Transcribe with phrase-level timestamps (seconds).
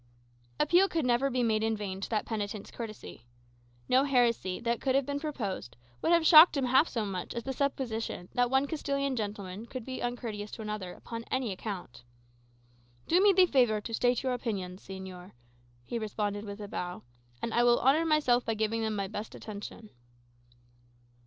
[0.59, 3.27] Appeal could never be made in vain to that penitent's courtesy.
[3.87, 7.43] No heresy, that could have been proposed, would have shocked him half so much as
[7.43, 12.01] the supposition that one Castilian gentleman could be uncourteous to another, upon any account.
[13.07, 15.33] "Do me the favour to state your opinions, señor,"
[15.83, 17.03] he responded, with a bow,
[17.39, 19.91] "and I will honour myself by giving them my best attention."